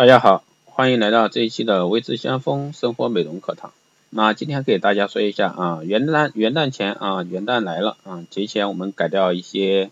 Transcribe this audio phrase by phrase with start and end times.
[0.00, 3.70] 大家好，欢迎来到这一期的微知先锋生活美容课堂。
[4.08, 9.90] 那今天给大家说一下啊，元旦元旦前啊，元旦来了啊，节前我们改掉一些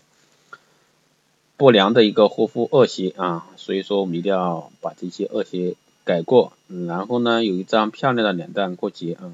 [1.57, 6.53] 不良的一个护肤恶习啊，所以说我们一定要把这些恶习改过，
[6.87, 9.29] 然后呢，有一张漂亮的脸蛋过节啊。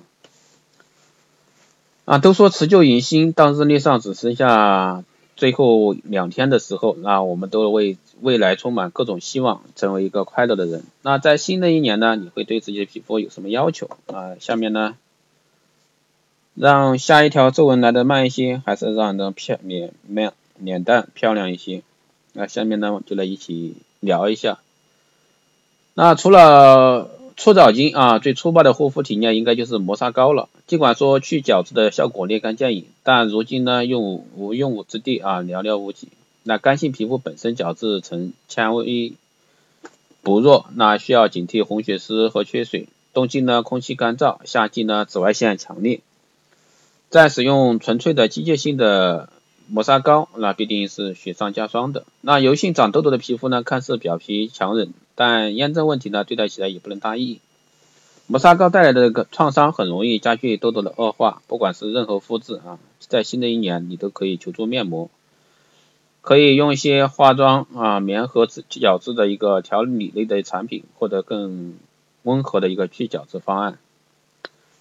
[2.03, 5.05] 啊，都说辞旧迎新，当日历上只剩下。
[5.37, 10.83] 最后两天的时候，那我们都为未来充满各种希望，成为一个快乐的人。
[11.03, 14.33] 那在新的一年呢，你会对自己的皮肤有什么要求啊？
[14.39, 14.97] 下面呢，
[16.55, 21.83] 让下一条皱纹来的慢一些，还是让的漂脸面脸蛋漂亮一些？
[22.33, 24.57] 那下面呢，就来一起聊一下。
[25.93, 30.49] 那除了搓澡巾啊，最粗暴的护肤体验应该就是磨砂膏了。
[30.65, 36.07] 尽管说去角质的效果立竿见影，但如今呢用无用武之地啊寥寥无几。
[36.47, 39.13] 那干性皮肤本身角质层纤维
[40.21, 42.87] 薄弱，那需要警惕红血丝和缺水。
[43.15, 46.01] 冬季呢空气干燥，夏季呢紫外线强烈，
[47.09, 49.29] 在使用纯粹的机械性的
[49.67, 52.05] 磨砂膏，那必定是雪上加霜的。
[52.21, 54.93] 那油性长痘痘的皮肤呢，看似表皮强韧。
[55.15, 57.39] 但炎症问题呢，对待起来也不能大意。
[58.27, 61.41] 磨砂膏带来的个创伤很容易加剧痘痘的恶化。
[61.47, 65.09] 不管是任何肤质啊，在新的一年你都可以求助面膜，
[66.25, 71.75] 可以用一些化妆啊棉和角质的一个调理类的产品，获得更
[72.23, 73.77] 温和的一个去角质方案。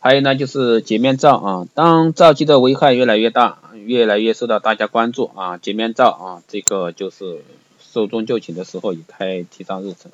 [0.00, 7.42] 还有呢，就是洁面皂啊，当皂基的危害越来越大，越来越受到大家关注啊，洁面皂啊，这个就是
[7.78, 10.10] 寿终就寝的时候也该提上日程。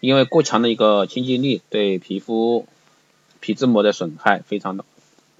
[0.00, 2.66] 因为过强的一个清洁力对皮肤
[3.40, 4.84] 皮脂膜的损害非常的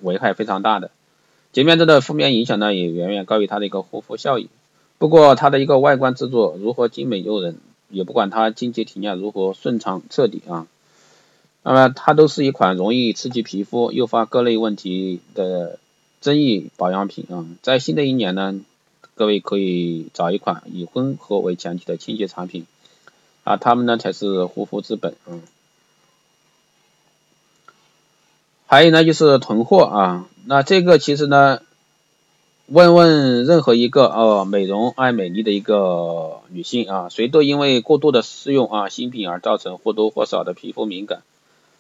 [0.01, 0.91] 危害非常大的，
[1.53, 4.49] 洁面皂的负面影响呢也远远高于它的一个护肤效益。
[4.99, 7.59] 不过它的一个外观制作如何精美诱人，
[7.91, 10.67] 也不管它清洁体验如何顺畅彻底啊，
[11.63, 15.79] 那么它都是一款容易刺激皮肤、诱发各类问题的
[16.21, 17.47] 争议保养品啊。
[17.63, 18.61] 在新的一年呢，
[19.15, 22.67] 各位可以找一款以温和为前提的清洁产品。
[23.45, 25.41] 啊，他们呢才是护肤之本，嗯，
[28.67, 31.61] 还有呢就是囤货啊，那这个其实呢，
[32.69, 41.23] 问问任何一个呃美容爱美丽的一个女性啊，谁都因为过度的试用啊新品而造成或多或少的皮肤敏感，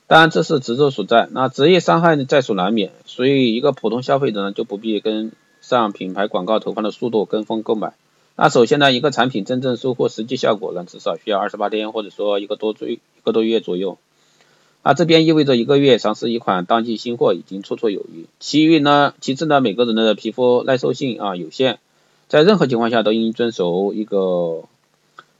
[0.06, 7.94] 当然这是职责所在，那职业伤害呢在所难免，所以一个普通消费者呢就不必跟上品牌广告投放的速度跟风购买。
[8.36, 13.98] 那首先呢，一个产品真正收获实际效果呢，至少需要二十八天，或者说一个多追一个多月左右。
[14.88, 18.26] 那这边意味着一个月尝试一款当季新货已经绰绰有余。
[18.38, 21.78] 其余呢，其次呢，每个人的皮肤耐受性啊有限，
[22.28, 24.62] 在任何情况下都应遵守一个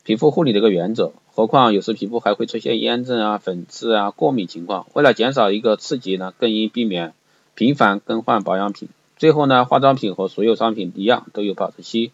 [0.03, 1.13] 皮肤护理的一个原则。
[1.33, 7.15] 何况有时皮肤还会出现炎症啊、粉刺啊、过敏情况，为了减少一个刺激呢，更应避免
[7.55, 8.89] 频繁更换保养品。
[9.17, 12.11] 最后呢，化妆品和所有商品一样都有保质期。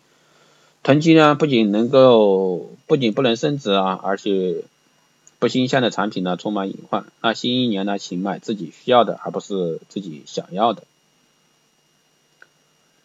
[0.82, 4.64] 囤积呢，不仅能够不仅不能升值啊，而且
[5.42, 7.04] 不新鲜的产品呢充满隐患。
[7.20, 10.84] 那新一年呢，请买自己需要的，而不是自己想要的。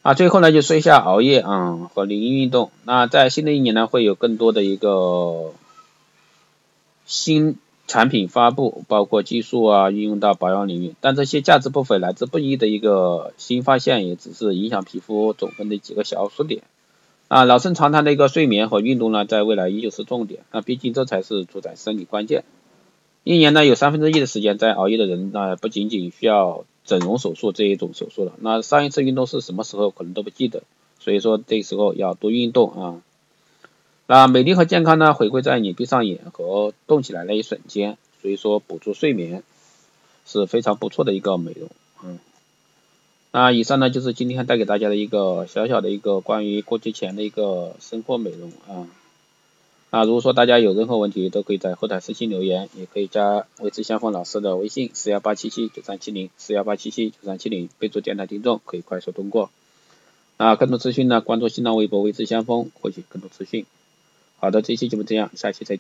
[0.04, 2.70] 啊，最后呢就说一下熬夜啊和零运动。
[2.84, 5.56] 那在新的一年呢，会有更多的一个
[7.08, 10.94] 新产品发布，包括技术啊运用到保养领域。
[11.02, 16.62] 但这些价值不菲、来之不易的一个新发现，也只是影响皮肤总分的几个小数点。
[17.28, 20.46] 啊，老生常谈的一个睡眠和运动呢，在未来依旧是重点。
[20.52, 22.46] 那毕竟这才是主宰生理关键。
[23.26, 28.32] 一年呢，有三分之一的时间在熬夜的人，那不仅仅需要整容手术这一种手术了。
[28.40, 30.64] 那上一次运动是什么时候，可能都不记得。
[31.00, 33.02] 所以说，这时候要多运动啊。
[34.08, 37.98] 那美丽和健康呢，回归在你闭上眼和动起来那一瞬间。
[38.22, 39.44] 所以说，补助睡眠
[40.26, 41.70] 是非常不错的一个美容。
[42.06, 42.20] 嗯。
[43.40, 48.90] 那以上呢就是今天带给大家的一个小小的一个关于过节前的一个生活美容啊。
[49.92, 59.52] 那如果说大家有任何问题，都可以在后台私信留言，也可以加微知先锋老师的微信四幺八七七九三七零四幺八七七九三七零，备注电台听众，可以快速通过。
[60.38, 63.68] 啊，更多资讯呢，关注新浪微博微知先锋，获取更多资讯。
[64.40, 65.76] 好的，这期节目这样，下期再见。